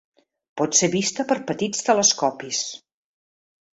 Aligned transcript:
Pot 0.61 0.77
ser 0.77 0.89
vista 0.95 1.25
per 1.33 1.37
petits 1.51 1.87
telescopis. 1.91 2.63